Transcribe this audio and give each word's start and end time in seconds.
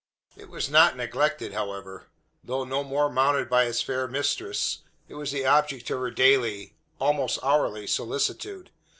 It 0.35 0.49
was 0.49 0.67
not 0.67 0.97
neglected, 0.97 1.53
however. 1.53 2.07
Though 2.43 2.63
no 2.63 2.83
more 2.83 3.07
mounted 3.07 3.47
by 3.51 3.65
its 3.65 3.83
fair 3.83 4.07
mistress, 4.07 4.79
it 5.07 5.13
was 5.13 5.31
the 5.31 5.45
object 5.45 5.91
of 5.91 5.99
her 5.99 6.09
daily 6.09 6.73
almost 6.99 7.37
hourly 7.43 7.85
solicitude. 7.85 8.71